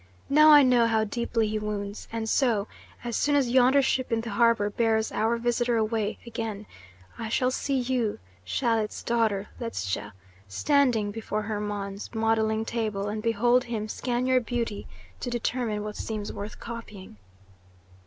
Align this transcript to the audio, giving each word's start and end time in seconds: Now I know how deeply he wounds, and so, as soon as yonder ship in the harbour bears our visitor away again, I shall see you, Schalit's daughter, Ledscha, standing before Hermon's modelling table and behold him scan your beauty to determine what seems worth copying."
Now 0.31 0.49
I 0.49 0.63
know 0.63 0.87
how 0.87 1.03
deeply 1.03 1.47
he 1.47 1.59
wounds, 1.59 2.07
and 2.11 2.27
so, 2.27 2.67
as 3.03 3.15
soon 3.15 3.35
as 3.35 3.51
yonder 3.51 3.83
ship 3.83 4.11
in 4.11 4.21
the 4.21 4.31
harbour 4.31 4.71
bears 4.71 5.11
our 5.11 5.37
visitor 5.37 5.77
away 5.77 6.17
again, 6.25 6.65
I 7.19 7.29
shall 7.29 7.51
see 7.51 7.77
you, 7.77 8.17
Schalit's 8.43 9.03
daughter, 9.03 9.49
Ledscha, 9.59 10.13
standing 10.47 11.11
before 11.11 11.43
Hermon's 11.43 12.15
modelling 12.15 12.65
table 12.65 13.09
and 13.09 13.21
behold 13.21 13.65
him 13.65 13.87
scan 13.87 14.25
your 14.25 14.39
beauty 14.41 14.87
to 15.19 15.29
determine 15.29 15.83
what 15.83 15.95
seems 15.97 16.33
worth 16.33 16.59
copying." 16.59 17.17